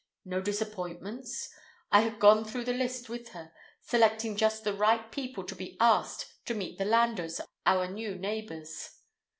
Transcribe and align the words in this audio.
No 0.25 0.41
disappointments? 0.41 1.47
I 1.91 1.99
had 2.01 2.17
gone 2.17 2.43
through 2.43 2.63
the 2.63 2.73
list 2.73 3.07
with 3.07 3.29
her, 3.33 3.51
selecting 3.81 4.35
just 4.35 4.63
the 4.63 4.73
right 4.73 5.11
people 5.11 5.43
to 5.43 5.55
be 5.55 5.77
asked 5.79 6.43
to 6.47 6.55
meet 6.55 6.79
the 6.79 6.85
Landors, 6.85 7.39
our 7.67 7.87
new 7.87 8.15
neighbors. 8.15 8.97